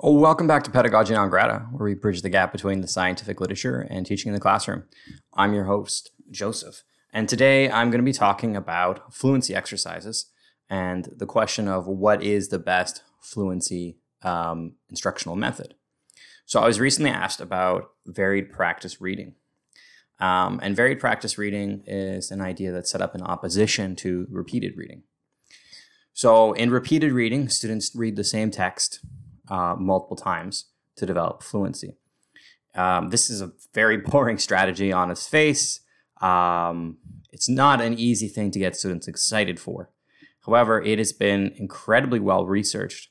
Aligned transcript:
Oh, 0.00 0.12
welcome 0.12 0.46
back 0.46 0.62
to 0.64 0.70
Pedagogy 0.70 1.14
Non 1.14 1.30
Grata, 1.30 1.68
where 1.72 1.86
we 1.86 1.94
bridge 1.94 2.20
the 2.20 2.28
gap 2.28 2.52
between 2.52 2.82
the 2.82 2.86
scientific 2.86 3.40
literature 3.40 3.86
and 3.88 4.04
teaching 4.04 4.28
in 4.28 4.34
the 4.34 4.40
classroom. 4.40 4.84
I'm 5.32 5.54
your 5.54 5.64
host, 5.64 6.10
Joseph, 6.30 6.82
and 7.14 7.26
today 7.26 7.70
I'm 7.70 7.88
going 7.88 8.02
to 8.02 8.04
be 8.04 8.12
talking 8.12 8.54
about 8.56 9.14
fluency 9.14 9.54
exercises 9.54 10.26
and 10.68 11.08
the 11.16 11.24
question 11.24 11.66
of 11.66 11.86
what 11.86 12.22
is 12.22 12.48
the 12.48 12.58
best 12.58 13.04
fluency 13.22 13.96
um, 14.20 14.74
instructional 14.90 15.34
method. 15.34 15.76
So, 16.44 16.60
I 16.60 16.66
was 16.66 16.78
recently 16.78 17.10
asked 17.10 17.40
about 17.40 17.92
varied 18.04 18.52
practice 18.52 19.00
reading. 19.00 19.36
Um, 20.20 20.60
and 20.62 20.76
varied 20.76 21.00
practice 21.00 21.38
reading 21.38 21.82
is 21.86 22.30
an 22.30 22.42
idea 22.42 22.70
that's 22.70 22.90
set 22.90 23.00
up 23.00 23.14
in 23.14 23.22
opposition 23.22 23.96
to 23.96 24.26
repeated 24.30 24.76
reading. 24.76 25.04
So, 26.12 26.52
in 26.52 26.70
repeated 26.70 27.12
reading, 27.12 27.48
students 27.48 27.92
read 27.94 28.16
the 28.16 28.24
same 28.24 28.50
text 28.50 29.00
uh, 29.48 29.76
multiple 29.78 30.16
times 30.16 30.66
to 30.96 31.06
develop 31.06 31.42
fluency. 31.42 31.96
Um, 32.74 33.10
this 33.10 33.30
is 33.30 33.40
a 33.40 33.52
very 33.74 33.96
boring 34.10 34.38
strategy 34.38 34.92
on 34.92 35.10
its 35.10 35.26
face. 35.26 35.80
Um, 36.20 36.98
it's 37.32 37.48
not 37.48 37.80
an 37.80 37.98
easy 37.98 38.28
thing 38.28 38.50
to 38.52 38.58
get 38.58 38.76
students 38.76 39.08
excited 39.08 39.60
for. 39.60 39.90
However, 40.46 40.80
it 40.80 40.98
has 40.98 41.12
been 41.12 41.52
incredibly 41.56 42.20
well 42.20 42.46
researched, 42.46 43.10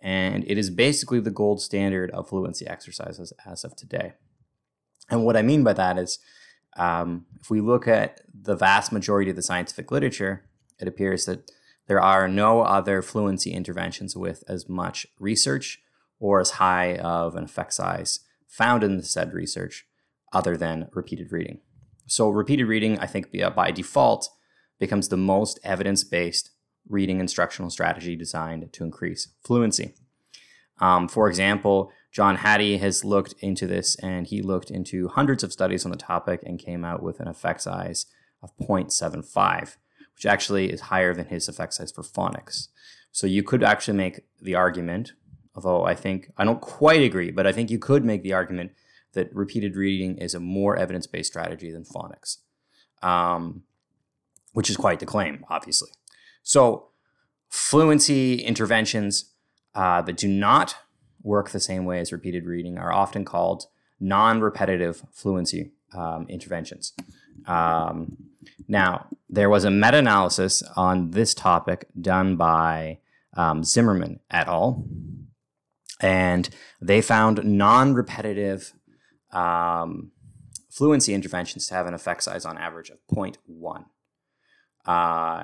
and 0.00 0.44
it 0.46 0.58
is 0.58 0.70
basically 0.70 1.20
the 1.20 1.30
gold 1.30 1.60
standard 1.62 2.10
of 2.10 2.28
fluency 2.28 2.66
exercises 2.66 3.32
as 3.46 3.64
of 3.64 3.74
today. 3.76 4.12
And 5.08 5.24
what 5.24 5.36
I 5.36 5.42
mean 5.42 5.64
by 5.64 5.72
that 5.72 5.98
is, 5.98 6.18
um, 6.76 7.24
if 7.40 7.50
we 7.50 7.60
look 7.60 7.88
at 7.88 8.20
the 8.34 8.54
vast 8.54 8.92
majority 8.92 9.30
of 9.30 9.36
the 9.36 9.42
scientific 9.42 9.90
literature, 9.90 10.44
it 10.78 10.86
appears 10.86 11.24
that 11.24 11.50
there 11.86 12.00
are 12.00 12.28
no 12.28 12.62
other 12.62 13.02
fluency 13.02 13.52
interventions 13.52 14.16
with 14.16 14.42
as 14.48 14.68
much 14.68 15.06
research 15.18 15.80
or 16.18 16.40
as 16.40 16.52
high 16.52 16.96
of 16.96 17.36
an 17.36 17.44
effect 17.44 17.74
size 17.74 18.20
found 18.46 18.82
in 18.82 18.96
the 18.96 19.02
said 19.02 19.32
research 19.32 19.86
other 20.32 20.56
than 20.56 20.88
repeated 20.92 21.32
reading. 21.32 21.60
So, 22.06 22.28
repeated 22.28 22.66
reading, 22.66 22.98
I 22.98 23.06
think, 23.06 23.32
by 23.54 23.70
default, 23.70 24.28
becomes 24.78 25.08
the 25.08 25.16
most 25.16 25.58
evidence 25.64 26.04
based 26.04 26.50
reading 26.88 27.20
instructional 27.20 27.70
strategy 27.70 28.14
designed 28.14 28.72
to 28.72 28.84
increase 28.84 29.28
fluency. 29.42 29.94
Um, 30.78 31.08
for 31.08 31.28
example, 31.28 31.90
John 32.12 32.36
Hattie 32.36 32.78
has 32.78 33.04
looked 33.04 33.34
into 33.40 33.66
this 33.66 33.96
and 33.96 34.26
he 34.26 34.40
looked 34.42 34.70
into 34.70 35.08
hundreds 35.08 35.42
of 35.42 35.52
studies 35.52 35.84
on 35.84 35.90
the 35.90 35.96
topic 35.96 36.42
and 36.44 36.58
came 36.58 36.84
out 36.84 37.02
with 37.02 37.18
an 37.18 37.28
effect 37.28 37.62
size 37.62 38.06
of 38.42 38.56
0.75 38.58 39.76
which 40.16 40.26
actually 40.26 40.72
is 40.72 40.82
higher 40.82 41.14
than 41.14 41.26
his 41.26 41.48
effect 41.48 41.74
size 41.74 41.92
for 41.92 42.02
phonics. 42.02 42.68
So 43.12 43.26
you 43.26 43.42
could 43.42 43.62
actually 43.62 43.96
make 43.96 44.20
the 44.40 44.54
argument, 44.54 45.12
although 45.54 45.84
I 45.84 45.94
think 45.94 46.30
I 46.36 46.44
don't 46.44 46.60
quite 46.60 47.02
agree, 47.02 47.30
but 47.30 47.46
I 47.46 47.52
think 47.52 47.70
you 47.70 47.78
could 47.78 48.04
make 48.04 48.22
the 48.22 48.32
argument 48.32 48.72
that 49.12 49.34
repeated 49.34 49.76
reading 49.76 50.18
is 50.18 50.34
a 50.34 50.40
more 50.40 50.76
evidence 50.76 51.06
based 51.06 51.32
strategy 51.32 51.70
than 51.70 51.84
phonics, 51.84 52.38
um, 53.02 53.62
which 54.52 54.70
is 54.70 54.76
quite 54.76 55.00
the 55.00 55.06
claim, 55.06 55.44
obviously. 55.48 55.90
So 56.42 56.88
fluency 57.48 58.42
interventions 58.42 59.32
uh, 59.74 60.00
that 60.02 60.16
do 60.16 60.28
not 60.28 60.76
work 61.22 61.50
the 61.50 61.60
same 61.60 61.84
way 61.84 62.00
as 62.00 62.12
repeated 62.12 62.46
reading 62.46 62.78
are 62.78 62.92
often 62.92 63.24
called 63.24 63.66
non 64.00 64.40
repetitive 64.40 65.04
fluency 65.12 65.72
um, 65.94 66.26
interventions. 66.28 66.92
Um, 67.46 68.16
now, 68.68 69.06
there 69.28 69.50
was 69.50 69.64
a 69.64 69.70
meta 69.70 69.98
analysis 69.98 70.62
on 70.76 71.10
this 71.10 71.34
topic 71.34 71.88
done 72.00 72.36
by 72.36 72.98
um, 73.36 73.62
Zimmermann 73.62 74.20
et 74.30 74.48
al. 74.48 74.84
And 76.00 76.48
they 76.80 77.00
found 77.00 77.44
non 77.44 77.94
repetitive 77.94 78.72
um, 79.32 80.12
fluency 80.70 81.14
interventions 81.14 81.66
to 81.68 81.74
have 81.74 81.86
an 81.86 81.94
effect 81.94 82.22
size 82.22 82.44
on 82.44 82.58
average 82.58 82.90
of 82.90 82.98
0.1, 83.10 83.84
uh, 84.84 85.42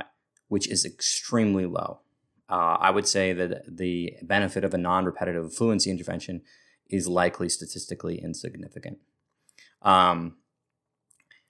which 0.48 0.68
is 0.68 0.84
extremely 0.84 1.64
low. 1.64 2.00
Uh, 2.50 2.76
I 2.78 2.90
would 2.90 3.08
say 3.08 3.32
that 3.32 3.64
the 3.66 4.12
benefit 4.22 4.62
of 4.62 4.74
a 4.74 4.78
non 4.78 5.06
repetitive 5.06 5.54
fluency 5.54 5.90
intervention 5.90 6.42
is 6.90 7.08
likely 7.08 7.48
statistically 7.48 8.20
insignificant. 8.22 8.98
Um, 9.82 10.36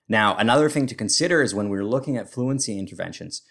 now, 0.07 0.35
another 0.37 0.69
thing 0.69 0.85
to 0.87 0.95
consider 0.95 1.41
is 1.41 1.55
when 1.55 1.69
we're 1.69 1.85
looking 1.85 2.17
at 2.17 2.31
fluency 2.31 2.77
interventions, 2.77 3.41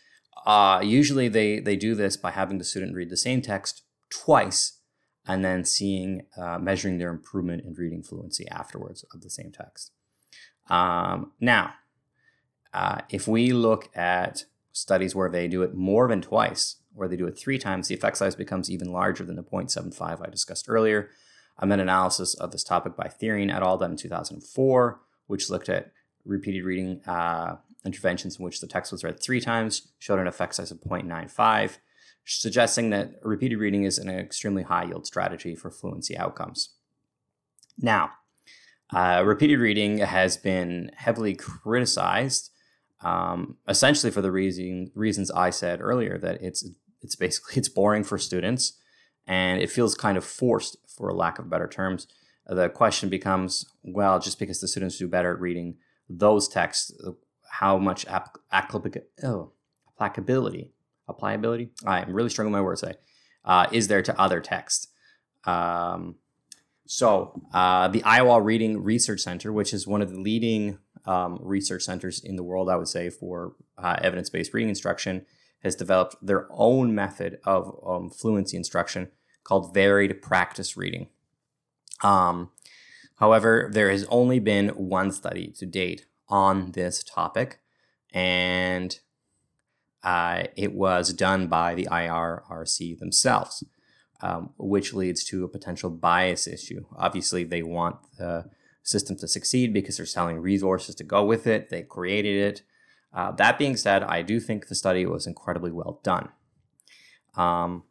uh, 0.47 0.81
usually 0.82 1.28
they, 1.28 1.60
they 1.60 1.76
do 1.76 1.94
this 1.94 2.16
by 2.16 2.31
having 2.31 2.59
the 2.59 2.65
student 2.65 2.94
read 2.94 3.10
the 3.10 3.16
same 3.16 3.43
text 3.43 3.82
twice 4.10 4.78
and 5.26 5.44
then 5.44 5.65
seeing, 5.65 6.26
uh, 6.37 6.59
measuring 6.59 6.98
their 6.98 7.10
improvement 7.10 7.65
in 7.65 7.75
reading 7.75 8.03
fluency 8.03 8.47
afterwards 8.48 9.04
of 9.15 9.22
the 9.22 9.31
same 9.31 9.53
text. 9.53 9.93
Um, 10.69 11.32
now, 11.41 11.75
uh, 12.75 13.03
if 13.09 13.28
we 13.28 13.53
look 13.53 13.97
at 13.97 14.44
studies 14.72 15.14
where 15.14 15.28
they 15.28 15.49
do 15.49 15.62
it 15.62 15.75
more 15.75 16.09
than 16.09 16.22
twice, 16.22 16.76
where 16.94 17.09
they 17.09 17.16
do 17.16 17.26
it 17.26 17.38
three 17.38 17.59
times, 17.59 17.88
the 17.88 17.94
effect 17.94 18.16
size 18.16 18.34
becomes 18.34 18.70
even 18.70 18.93
larger 18.93 19.25
than 19.25 19.37
the 19.37 19.43
0.75 19.43 20.26
I 20.26 20.31
discussed 20.31 20.66
earlier. 20.69 21.10
A 21.58 21.66
meta 21.66 21.82
analysis 21.82 22.34
of 22.34 22.50
this 22.50 22.64
topic 22.64 22.96
by 22.96 23.08
Therrien 23.08 23.54
et 23.54 23.62
al. 23.62 23.78
done 23.78 23.92
in 23.92 23.96
2004, 23.96 25.00
which 25.26 25.50
looked 25.50 25.68
at 25.68 25.92
repeated 26.24 26.64
reading 26.64 27.00
uh, 27.06 27.56
interventions 27.84 28.38
in 28.38 28.44
which 28.44 28.60
the 28.60 28.66
text 28.66 28.92
was 28.92 29.04
read 29.04 29.20
three 29.20 29.40
times 29.40 29.88
showed 29.98 30.18
an 30.18 30.26
effect 30.26 30.54
size 30.54 30.70
of 30.70 30.80
0.95, 30.80 31.78
suggesting 32.24 32.90
that 32.90 33.14
repeated 33.22 33.58
reading 33.58 33.84
is 33.84 33.98
an 33.98 34.08
extremely 34.08 34.62
high 34.62 34.84
yield 34.84 35.06
strategy 35.06 35.54
for 35.54 35.70
fluency 35.70 36.16
outcomes. 36.16 36.74
Now, 37.78 38.12
uh, 38.92 39.22
repeated 39.24 39.58
reading 39.58 39.98
has 39.98 40.36
been 40.36 40.90
heavily 40.96 41.34
criticized, 41.34 42.50
um, 43.00 43.56
essentially 43.66 44.12
for 44.12 44.22
the 44.22 44.30
reason, 44.30 44.90
reasons 44.94 45.30
I 45.30 45.50
said 45.50 45.80
earlier 45.80 46.19
that 46.19 46.42
it's 46.42 46.69
it's 47.00 47.16
basically 47.16 47.56
it's 47.56 47.69
boring 47.69 48.04
for 48.04 48.19
students, 48.19 48.74
and 49.27 49.60
it 49.60 49.71
feels 49.71 49.94
kind 49.94 50.16
of 50.16 50.25
forced, 50.25 50.77
for 50.88 51.12
lack 51.12 51.38
of 51.38 51.49
better 51.49 51.69
terms. 51.69 52.06
The 52.47 52.69
question 52.69 53.09
becomes, 53.09 53.66
well, 53.83 54.19
just 54.19 54.38
because 54.38 54.60
the 54.60 54.69
students 54.69 54.99
do 54.99 55.09
better 55.09 55.33
at 55.34 55.41
reading 55.41 55.77
those 56.09 56.49
texts, 56.49 56.93
how 57.50 57.78
much 57.78 58.05
oh, 58.09 59.53
applicability, 60.00 60.72
applicability, 61.09 61.71
I'm 61.87 62.12
really 62.12 62.31
struggling 62.31 62.53
with 62.53 62.59
my 62.59 62.65
words 62.65 62.81
today, 62.81 62.97
uh, 63.44 63.66
is 63.72 63.88
there 63.88 64.03
to 64.03 64.21
other 64.21 64.41
texts? 64.41 64.88
Um, 65.44 66.16
so, 66.87 67.41
uh, 67.55 67.88
the 67.88 68.03
Iowa 68.03 68.41
Reading 68.41 68.82
Research 68.82 69.21
Center, 69.21 69.53
which 69.53 69.72
is 69.72 69.87
one 69.87 70.03
of 70.03 70.11
the 70.11 70.21
leading 70.21 70.78
um, 71.06 71.38
research 71.41 71.82
centers 71.82 72.21
in 72.21 72.37
the 72.37 72.43
world, 72.43 72.69
I 72.69 72.77
would 72.77 72.88
say, 72.88 73.09
for 73.11 73.55
uh, 73.78 73.97
evidence 74.00 74.31
based 74.31 74.53
reading 74.53 74.69
instruction, 74.69 75.25
has 75.62 75.75
developed 75.75 76.17
their 76.23 76.47
own 76.50 76.95
method 76.95 77.39
of 77.45 77.78
um, 77.87 78.11
fluency 78.11 78.56
instruction 78.56 79.09
called 79.45 79.75
varied 79.75 80.23
practice 80.23 80.77
reading. 80.77 81.09
Um, 82.03 82.50
However, 83.23 83.71
there 83.73 83.89
has 83.89 84.05
only 84.06 84.41
been 84.41 84.71
one 84.71 85.12
study 85.12 85.55
to 85.59 85.65
date 85.65 86.06
on 86.28 86.73
this 86.73 87.05
topic, 87.05 87.61
and 88.12 88.99
uh, 90.03 90.47
it 90.56 90.73
was 90.73 91.12
done 91.12 91.47
by 91.47 91.77
the 91.77 91.87
IRRC 91.87 92.99
themselves, 92.99 93.62
um, 94.23 94.50
which 94.59 94.93
leads 94.93 95.23
to 95.27 95.44
a 95.44 95.49
potential 95.49 95.89
bias 95.89 96.49
issue. 96.49 96.84
Obviously, 96.97 97.44
they 97.44 97.62
want 97.62 97.99
the 98.19 98.50
system 98.83 99.15
to 99.19 99.29
succeed 99.29 99.73
because 99.73 99.99
they're 99.99 100.05
selling 100.05 100.41
resources 100.41 100.97
to 100.97 101.05
go 101.05 101.25
with 101.25 101.47
it, 101.47 101.69
they 101.69 101.83
created 101.83 102.37
it. 102.37 102.62
Uh, 103.15 103.31
that 103.33 103.59
being 103.59 103.77
said, 103.77 104.03
I 104.03 104.23
do 104.23 104.41
think 104.41 104.69
the 104.69 104.75
study 104.75 105.05
was 105.05 105.27
incredibly 105.27 105.71
well 105.71 106.00
done. 106.03 106.31
Um, 107.37 107.84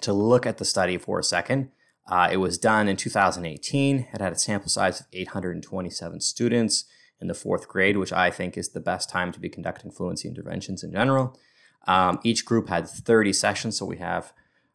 to 0.00 0.12
look 0.12 0.46
at 0.46 0.58
the 0.58 0.64
study 0.64 0.96
for 0.96 1.18
a 1.18 1.24
second, 1.24 1.70
uh, 2.08 2.28
it 2.32 2.38
was 2.38 2.56
done 2.56 2.88
in 2.88 2.96
2018. 2.96 4.08
It 4.12 4.20
had 4.20 4.32
a 4.32 4.38
sample 4.38 4.70
size 4.70 5.00
of 5.00 5.06
827 5.12 6.20
students 6.20 6.84
in 7.20 7.28
the 7.28 7.34
fourth 7.34 7.68
grade, 7.68 7.96
which 7.96 8.12
I 8.12 8.30
think 8.30 8.56
is 8.56 8.70
the 8.70 8.80
best 8.80 9.10
time 9.10 9.32
to 9.32 9.40
be 9.40 9.48
conducting 9.48 9.90
fluency 9.90 10.28
interventions 10.28 10.82
in 10.82 10.92
general. 10.92 11.38
Um, 11.86 12.20
each 12.22 12.44
group 12.44 12.68
had 12.68 12.88
30 12.88 13.32
sessions, 13.32 13.76
so 13.76 13.84
we 13.84 13.98
have 13.98 14.32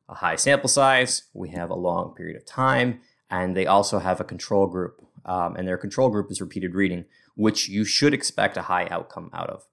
a 0.09 0.15
high 0.15 0.35
sample 0.35 0.69
size, 0.69 1.23
we 1.33 1.49
have 1.49 1.69
a 1.69 1.75
long 1.75 2.13
period 2.13 2.35
of 2.35 2.45
time, 2.45 2.99
and 3.29 3.55
they 3.55 3.65
also 3.65 3.99
have 3.99 4.19
a 4.19 4.25
control 4.25 4.67
group. 4.67 5.01
Um, 5.25 5.55
and 5.55 5.67
their 5.67 5.77
control 5.77 6.09
group 6.09 6.29
is 6.29 6.41
repeated 6.41 6.75
reading, 6.75 7.05
which 7.35 7.69
you 7.69 7.85
should 7.85 8.13
expect 8.13 8.57
a 8.57 8.63
high 8.63 8.87
outcome 8.89 9.29
out 9.33 9.49
of. 9.49 9.65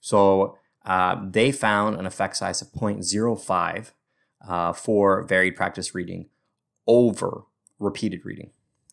So 0.00 0.58
uh, 0.84 1.16
they 1.24 1.52
found 1.52 1.96
an 1.96 2.06
effect 2.06 2.36
size 2.36 2.60
of 2.62 2.68
0.05 2.72 3.92
uh, 4.46 4.72
for 4.72 5.22
varied 5.22 5.56
practice 5.56 5.94
reading 5.94 6.28
over 6.86 7.44
repeated 7.78 8.24
reading, 8.24 8.50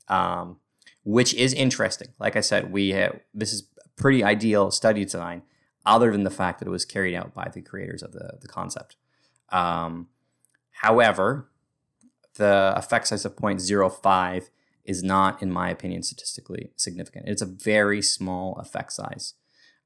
um, 0.07 0.57
which 1.03 1.33
is 1.33 1.53
interesting. 1.53 2.09
Like 2.19 2.35
I 2.35 2.41
said, 2.41 2.71
we 2.71 2.89
have, 2.89 3.19
this 3.33 3.53
is 3.53 3.67
pretty 3.95 4.23
ideal 4.23 4.71
study 4.71 5.03
design, 5.03 5.43
other 5.85 6.11
than 6.11 6.23
the 6.23 6.29
fact 6.29 6.59
that 6.59 6.67
it 6.67 6.71
was 6.71 6.85
carried 6.85 7.15
out 7.15 7.33
by 7.33 7.49
the 7.53 7.61
creators 7.61 8.03
of 8.03 8.13
the, 8.13 8.37
the 8.41 8.47
concept. 8.47 8.95
Um, 9.49 10.07
however, 10.71 11.49
the 12.35 12.73
effect 12.75 13.07
size 13.07 13.25
of 13.25 13.35
0.05 13.35 14.49
is 14.85 15.03
not, 15.03 15.41
in 15.41 15.51
my 15.51 15.69
opinion, 15.69 16.03
statistically 16.03 16.71
significant. 16.75 17.27
It's 17.27 17.41
a 17.41 17.45
very 17.45 18.01
small 18.01 18.55
effect 18.55 18.93
size. 18.93 19.35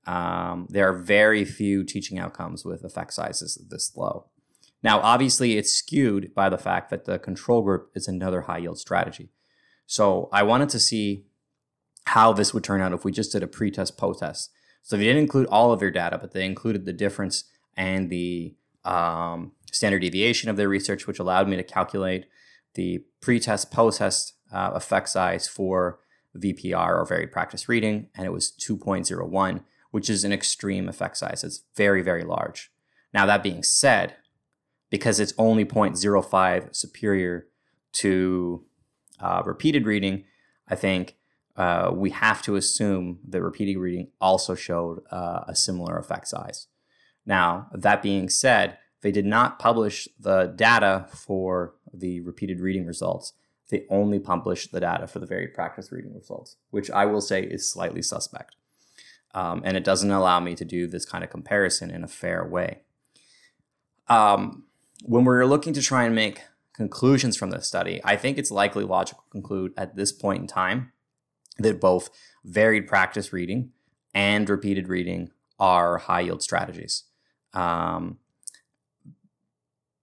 Um, 0.07 0.67
there 0.69 0.87
are 0.87 0.97
very 0.97 1.43
few 1.45 1.83
teaching 1.83 2.19
outcomes 2.19 2.63
with 2.63 2.83
effect 2.83 3.13
sizes 3.13 3.61
this 3.69 3.95
low. 3.95 4.27
Now, 4.83 4.99
obviously, 4.99 5.57
it's 5.57 5.71
skewed 5.71 6.33
by 6.35 6.49
the 6.49 6.59
fact 6.59 6.91
that 6.91 7.05
the 7.05 7.17
control 7.17 7.63
group 7.63 7.89
is 7.95 8.07
another 8.07 8.41
high 8.41 8.59
yield 8.59 8.77
strategy. 8.77 9.31
So 9.87 10.29
I 10.31 10.43
wanted 10.43 10.69
to 10.69 10.79
see 10.79 11.25
how 12.05 12.33
this 12.33 12.53
would 12.53 12.63
turn 12.63 12.81
out 12.81 12.93
if 12.93 13.03
we 13.03 13.11
just 13.11 13.31
did 13.31 13.41
a 13.41 13.47
pre-test, 13.47 13.97
post-test. 13.97 14.51
So 14.83 14.95
they 14.95 15.05
didn't 15.05 15.23
include 15.23 15.47
all 15.47 15.71
of 15.71 15.81
your 15.81 15.89
data, 15.89 16.19
but 16.19 16.33
they 16.33 16.45
included 16.45 16.85
the 16.85 16.93
difference 16.93 17.45
and 17.75 18.11
the 18.11 18.55
um, 18.83 19.53
standard 19.71 20.01
deviation 20.01 20.51
of 20.51 20.57
their 20.57 20.69
research, 20.69 21.07
which 21.07 21.17
allowed 21.17 21.47
me 21.47 21.57
to 21.57 21.63
calculate 21.63 22.27
the 22.75 23.03
pre-test, 23.21 23.71
post-test 23.71 24.34
uh, 24.51 24.71
effect 24.73 25.09
size 25.09 25.47
for 25.47 25.99
VPR 26.37 26.99
or 26.99 27.05
varied 27.05 27.31
practice 27.31 27.69
reading, 27.69 28.09
and 28.15 28.25
it 28.25 28.31
was 28.31 28.51
2.01, 28.51 29.63
which 29.91 30.09
is 30.09 30.23
an 30.23 30.33
extreme 30.33 30.89
effect 30.89 31.17
size. 31.17 31.43
It's 31.43 31.63
very, 31.75 32.01
very 32.01 32.23
large. 32.23 32.71
Now, 33.13 33.25
that 33.25 33.43
being 33.43 33.63
said, 33.63 34.15
because 34.89 35.19
it's 35.19 35.33
only 35.37 35.65
0.05 35.65 36.75
superior 36.75 37.47
to 37.93 38.65
uh, 39.19 39.41
repeated 39.45 39.85
reading, 39.85 40.25
I 40.67 40.75
think 40.75 41.15
uh, 41.55 41.91
we 41.93 42.09
have 42.09 42.41
to 42.43 42.55
assume 42.55 43.19
that 43.27 43.41
repeated 43.41 43.77
reading 43.77 44.09
also 44.19 44.55
showed 44.55 45.01
uh, 45.11 45.41
a 45.47 45.55
similar 45.55 45.97
effect 45.97 46.27
size. 46.27 46.67
Now, 47.25 47.67
that 47.73 48.03
being 48.03 48.29
said, 48.29 48.77
they 49.01 49.11
did 49.11 49.25
not 49.25 49.59
publish 49.59 50.07
the 50.19 50.53
data 50.55 51.07
for 51.09 51.75
the 51.93 52.19
repeated 52.21 52.59
reading 52.59 52.85
results. 52.85 53.33
They 53.69 53.85
only 53.89 54.19
publish 54.19 54.67
the 54.67 54.79
data 54.79 55.07
for 55.07 55.19
the 55.19 55.25
varied 55.25 55.53
practice 55.53 55.91
reading 55.91 56.13
results, 56.13 56.57
which 56.69 56.91
I 56.91 57.05
will 57.05 57.21
say 57.21 57.43
is 57.43 57.71
slightly 57.71 58.01
suspect. 58.01 58.55
Um, 59.33 59.61
and 59.65 59.75
it 59.75 59.83
doesn't 59.83 60.11
allow 60.11 60.39
me 60.39 60.55
to 60.55 60.63
do 60.65 60.87
this 60.87 61.05
kind 61.05 61.23
of 61.23 61.29
comparison 61.29 61.91
in 61.91 62.03
a 62.03 62.07
fair 62.07 62.45
way. 62.45 62.81
Um, 64.07 64.65
when 65.03 65.25
we're 65.25 65.45
looking 65.45 65.73
to 65.73 65.81
try 65.81 66.05
and 66.05 66.15
make 66.15 66.41
conclusions 66.73 67.35
from 67.35 67.49
this 67.49 67.67
study, 67.67 67.99
I 68.03 68.15
think 68.15 68.37
it's 68.37 68.51
likely 68.51 68.83
logical 68.83 69.23
to 69.23 69.29
conclude 69.31 69.73
at 69.77 69.95
this 69.95 70.11
point 70.11 70.41
in 70.41 70.47
time 70.47 70.91
that 71.57 71.81
both 71.81 72.09
varied 72.43 72.87
practice 72.87 73.33
reading 73.33 73.71
and 74.13 74.49
repeated 74.49 74.87
reading 74.87 75.31
are 75.59 75.97
high 75.97 76.21
yield 76.21 76.43
strategies. 76.43 77.03
Um, 77.53 78.19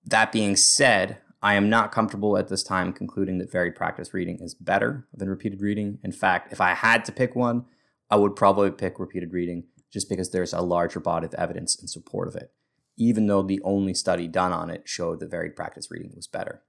that 0.05 0.33
being 0.33 0.57
said, 0.57 1.19
I 1.43 1.55
am 1.55 1.69
not 1.69 1.91
comfortable 1.91 2.39
at 2.39 2.49
this 2.49 2.63
time 2.63 2.93
concluding 2.93 3.39
that 3.39 3.51
varied 3.51 3.75
practice 3.75 4.15
reading 4.15 4.39
is 4.41 4.55
better 4.55 5.09
than 5.13 5.29
repeated 5.29 5.61
reading. 5.61 5.99
In 6.05 6.13
fact, 6.13 6.53
if 6.53 6.61
I 6.61 6.75
had 6.75 7.05
to 7.07 7.13
pick 7.13 7.35
one, 7.35 7.65
I 8.09 8.17
would 8.17 8.37
probably 8.37 8.71
pick 8.71 9.01
repeated 9.01 9.33
reading 9.33 9.65
just 9.93 10.09
because 10.09 10.31
there's 10.31 10.53
a 10.53 10.61
larger 10.61 11.01
body 11.01 11.27
of 11.27 11.35
evidence 11.35 11.81
in 11.81 11.89
support 11.89 12.29
of 12.29 12.37
it, 12.37 12.53
even 12.97 13.27
though 13.27 13.43
the 13.43 13.61
only 13.65 13.93
study 13.93 14.29
done 14.29 14.53
on 14.53 14.71
it 14.71 14.83
showed 14.85 15.19
that 15.19 15.31
varied 15.31 15.57
practice 15.57 15.91
reading 15.91 16.13
was 16.15 16.29
better. 16.29 16.63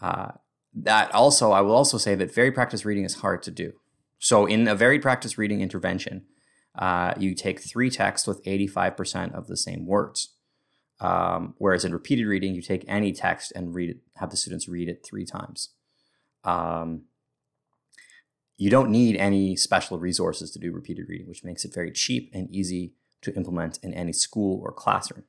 Uh, 0.00 0.32
that 0.74 1.14
also, 1.14 1.52
I 1.52 1.60
will 1.60 1.74
also 1.74 1.98
say 1.98 2.14
that 2.14 2.34
varied 2.34 2.54
practice 2.54 2.84
reading 2.84 3.04
is 3.04 3.16
hard 3.16 3.42
to 3.44 3.50
do. 3.50 3.72
So, 4.18 4.46
in 4.46 4.66
a 4.66 4.74
varied 4.74 5.02
practice 5.02 5.36
reading 5.36 5.60
intervention, 5.60 6.24
uh, 6.78 7.14
you 7.18 7.34
take 7.34 7.60
three 7.60 7.90
texts 7.90 8.26
with 8.26 8.42
85% 8.44 9.34
of 9.34 9.46
the 9.46 9.56
same 9.56 9.86
words. 9.86 10.35
Um, 11.00 11.54
whereas 11.58 11.84
in 11.84 11.92
repeated 11.92 12.26
reading, 12.26 12.54
you 12.54 12.62
take 12.62 12.84
any 12.88 13.12
text 13.12 13.52
and 13.54 13.74
read 13.74 13.90
it, 13.90 13.96
have 14.16 14.30
the 14.30 14.36
students 14.36 14.68
read 14.68 14.88
it 14.88 15.04
three 15.04 15.26
times. 15.26 15.70
Um, 16.44 17.02
you 18.56 18.70
don't 18.70 18.90
need 18.90 19.16
any 19.16 19.56
special 19.56 19.98
resources 19.98 20.50
to 20.52 20.58
do 20.58 20.72
repeated 20.72 21.06
reading, 21.08 21.28
which 21.28 21.44
makes 21.44 21.64
it 21.64 21.74
very 21.74 21.92
cheap 21.92 22.30
and 22.32 22.48
easy 22.50 22.94
to 23.20 23.34
implement 23.34 23.78
in 23.82 23.92
any 23.92 24.12
school 24.12 24.60
or 24.62 24.72
classroom. 24.72 25.24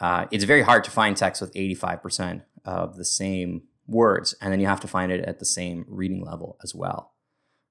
Uh, 0.00 0.26
it's 0.32 0.44
very 0.44 0.62
hard 0.62 0.82
to 0.84 0.90
find 0.90 1.16
text 1.16 1.40
with 1.40 1.54
85% 1.54 2.42
of 2.64 2.96
the 2.96 3.04
same 3.04 3.62
words, 3.86 4.34
and 4.40 4.52
then 4.52 4.58
you 4.58 4.66
have 4.66 4.80
to 4.80 4.88
find 4.88 5.12
it 5.12 5.24
at 5.24 5.38
the 5.38 5.44
same 5.44 5.84
reading 5.86 6.24
level 6.24 6.56
as 6.62 6.74
well, 6.74 7.12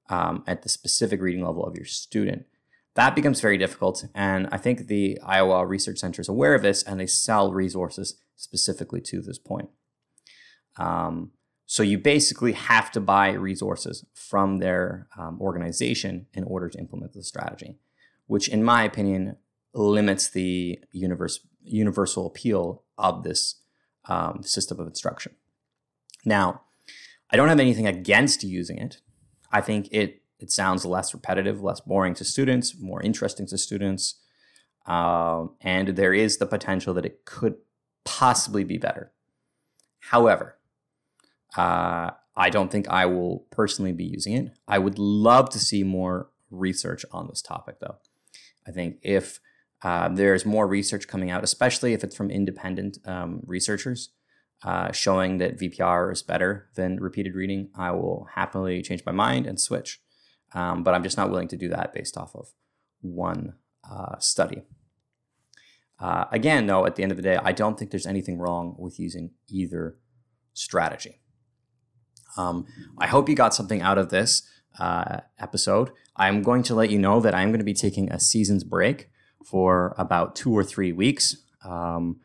um, 0.10 0.44
at 0.48 0.62
the 0.62 0.70
specific 0.70 1.20
reading 1.20 1.44
level 1.44 1.66
of 1.66 1.76
your 1.76 1.86
student 1.86 2.46
that 2.96 3.16
becomes 3.16 3.40
very 3.40 3.58
difficult. 3.58 4.06
And 4.14 4.48
I 4.52 4.58
think 4.58 4.88
the 4.88 5.20
Iowa 5.26 5.66
Research 5.66 6.00
Center 6.00 6.22
is 6.22 6.30
aware 6.30 6.56
of 6.56 6.62
this 6.62 6.84
and 6.84 7.00
they 7.00 7.08
sell 7.08 7.54
resources 7.54 8.20
specifically 8.36 9.02
to 9.02 9.22
this 9.22 9.38
point. 9.38 9.70
Um, 10.78 11.32
so 11.66 11.84
you 11.84 11.98
basically 11.98 12.52
have 12.52 12.92
to 12.92 13.00
buy 13.00 13.32
resources 13.32 14.04
from 14.14 14.58
their 14.58 15.08
um, 15.18 15.40
organization 15.40 16.28
in 16.34 16.44
order 16.44 16.68
to 16.68 16.78
implement 16.78 17.14
the 17.14 17.24
strategy, 17.24 17.78
which, 18.28 18.50
in 18.50 18.62
my 18.62 18.84
opinion, 18.84 19.38
limits 19.74 20.30
the 20.30 20.80
universe, 20.92 21.40
universal 21.64 22.28
appeal 22.28 22.84
of 22.98 23.24
this 23.24 23.62
um, 24.06 24.44
system 24.44 24.82
of 24.82 24.88
instruction. 24.88 25.34
Now, 26.26 26.64
I 27.30 27.38
don't 27.38 27.48
have 27.48 27.60
anything 27.60 27.88
against 27.88 28.44
using 28.44 28.78
it. 28.78 29.00
I 29.52 29.62
think 29.62 29.88
it 29.92 30.21
it 30.42 30.52
sounds 30.52 30.86
less 30.86 31.14
repetitive, 31.14 31.62
less 31.62 31.80
boring 31.82 32.16
to 32.16 32.26
students, 32.26 32.76
more 32.80 33.02
interesting 33.02 33.46
to 33.48 33.58
students. 33.58 34.16
Um, 34.88 35.56
and 35.62 35.90
there 35.90 36.14
is 36.14 36.38
the 36.38 36.48
potential 36.48 36.94
that 36.96 37.06
it 37.06 37.24
could 37.26 37.56
possibly 38.04 38.64
be 38.64 38.78
better. 38.78 39.12
However, 40.00 40.58
uh, 41.56 42.12
I 42.36 42.50
don't 42.50 42.72
think 42.72 42.90
I 42.90 43.06
will 43.06 43.46
personally 43.52 43.92
be 43.92 44.06
using 44.06 44.34
it. 44.34 44.52
I 44.68 44.80
would 44.80 44.98
love 44.98 45.50
to 45.52 45.60
see 45.60 45.84
more 45.84 46.30
research 46.50 47.06
on 47.12 47.28
this 47.28 47.42
topic, 47.42 47.80
though. 47.80 47.98
I 48.68 48.72
think 48.72 48.98
if 49.04 49.40
uh, 49.84 50.10
there's 50.10 50.46
more 50.46 50.68
research 50.68 51.08
coming 51.08 51.30
out, 51.30 51.44
especially 51.44 51.94
if 51.94 52.04
it's 52.04 52.16
from 52.16 52.32
independent 52.32 52.98
um, 53.06 53.42
researchers, 53.46 54.10
uh, 54.64 54.92
showing 54.92 55.38
that 55.40 55.60
VPR 55.60 56.12
is 56.12 56.22
better 56.22 56.70
than 56.76 57.00
repeated 57.00 57.36
reading, 57.36 57.70
I 57.76 57.92
will 57.92 58.28
happily 58.36 58.82
change 58.82 59.04
my 59.06 59.12
mind 59.12 59.46
and 59.46 59.60
switch. 59.60 60.00
Um, 60.54 60.84
but 60.84 60.94
I'm 60.94 61.04
just 61.04 61.18
not 61.18 61.30
willing 61.30 61.48
to 61.50 61.58
do 61.58 61.70
that 61.70 61.94
based 61.94 62.18
off 62.18 62.36
of 62.36 62.50
one 63.02 63.54
uh, 63.90 64.20
study. 64.20 64.64
Uh, 66.00 66.26
again, 66.32 66.66
though, 66.66 66.86
at 66.86 66.96
the 66.96 67.04
end 67.04 67.12
of 67.12 67.16
the 67.16 67.22
day, 67.22 67.38
I 67.42 67.52
don't 67.52 67.78
think 67.78 67.92
there's 67.92 68.08
anything 68.08 68.38
wrong 68.40 68.76
with 68.78 69.00
using 69.00 69.32
either 69.48 69.98
strategy. 70.54 71.20
Um, 72.38 72.66
I 72.98 73.08
hope 73.08 73.30
you 73.30 73.36
got 73.36 73.54
something 73.54 73.82
out 73.82 73.98
of 73.98 74.10
this 74.10 74.44
uh, 74.80 75.20
episode. 75.40 75.92
I'm 76.16 76.42
going 76.42 76.64
to 76.64 76.76
let 76.76 76.90
you 76.90 76.98
know 76.98 77.20
that 77.20 77.36
I'm 77.36 77.50
going 77.50 77.60
to 77.60 77.66
be 77.66 77.74
taking 77.74 78.12
a 78.12 78.20
season's 78.20 78.64
break 78.64 79.10
for 79.46 79.94
about 79.98 80.36
two 80.36 80.52
or 80.52 80.64
three 80.64 80.92
weeks 80.92 81.38
um, 81.64 82.20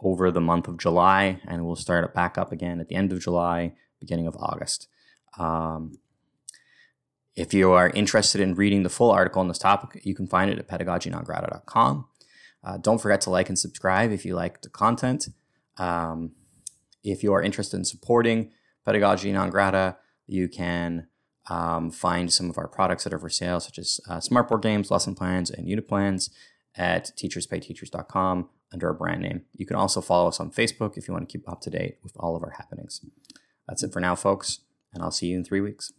over 0.00 0.30
the 0.30 0.40
month 0.40 0.68
of 0.68 0.78
July, 0.78 1.40
and 1.46 1.66
we'll 1.66 1.76
start 1.76 2.04
it 2.04 2.14
back 2.14 2.38
up 2.38 2.52
again 2.52 2.80
at 2.80 2.88
the 2.88 2.94
end 2.94 3.12
of 3.12 3.20
July, 3.20 3.74
beginning 4.00 4.26
of 4.26 4.36
August. 4.38 4.88
Um, 5.38 5.98
if 7.38 7.54
you 7.54 7.70
are 7.70 7.90
interested 7.90 8.40
in 8.40 8.56
reading 8.56 8.82
the 8.82 8.88
full 8.88 9.12
article 9.12 9.40
on 9.40 9.46
this 9.46 9.58
topic, 9.58 10.04
you 10.04 10.12
can 10.12 10.26
find 10.26 10.50
it 10.50 10.58
at 10.58 10.66
pedagogynongrata.com. 10.66 12.08
Uh, 12.64 12.76
don't 12.78 13.00
forget 13.00 13.20
to 13.20 13.30
like 13.30 13.48
and 13.48 13.56
subscribe 13.56 14.10
if 14.10 14.24
you 14.24 14.34
like 14.34 14.62
the 14.62 14.68
content. 14.68 15.28
Um, 15.76 16.32
if 17.04 17.22
you 17.22 17.32
are 17.32 17.40
interested 17.40 17.76
in 17.76 17.84
supporting 17.84 18.50
Pedagogy 18.84 19.30
Non 19.30 19.50
Grata, 19.50 19.98
you 20.26 20.48
can 20.48 21.06
um, 21.48 21.92
find 21.92 22.32
some 22.32 22.50
of 22.50 22.58
our 22.58 22.66
products 22.66 23.04
that 23.04 23.14
are 23.14 23.20
for 23.20 23.30
sale, 23.30 23.60
such 23.60 23.78
as 23.78 24.00
uh, 24.10 24.16
smartboard 24.16 24.62
games, 24.62 24.90
lesson 24.90 25.14
plans, 25.14 25.48
and 25.48 25.68
unit 25.68 25.86
plans 25.86 26.30
at 26.74 27.12
teacherspayteachers.com 27.16 28.48
under 28.72 28.88
our 28.88 28.94
brand 28.94 29.22
name. 29.22 29.42
You 29.54 29.64
can 29.64 29.76
also 29.76 30.00
follow 30.00 30.26
us 30.26 30.40
on 30.40 30.50
Facebook 30.50 30.96
if 30.96 31.06
you 31.06 31.14
want 31.14 31.28
to 31.28 31.32
keep 31.32 31.48
up 31.48 31.60
to 31.60 31.70
date 31.70 31.98
with 32.02 32.14
all 32.16 32.34
of 32.34 32.42
our 32.42 32.54
happenings. 32.58 33.00
That's 33.68 33.84
it 33.84 33.92
for 33.92 34.00
now, 34.00 34.16
folks, 34.16 34.58
and 34.92 35.04
I'll 35.04 35.12
see 35.12 35.28
you 35.28 35.36
in 35.36 35.44
three 35.44 35.60
weeks. 35.60 35.92